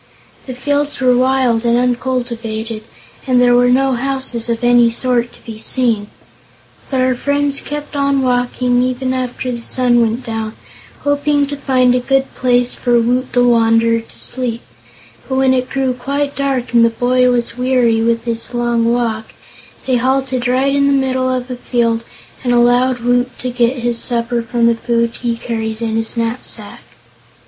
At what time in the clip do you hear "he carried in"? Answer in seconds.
25.21-25.95